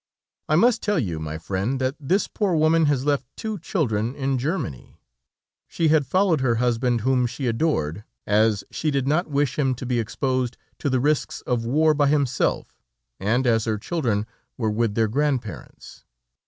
[0.49, 4.39] "I must tell you, my friend, that this poor woman has left two children in
[4.39, 4.97] Germany.
[5.67, 9.85] She had followed her husband whom she adored, as she did not wish him to
[9.85, 12.73] be exposed to the risks of war by himself,
[13.19, 14.25] and as her children
[14.57, 16.03] were with their grandparents.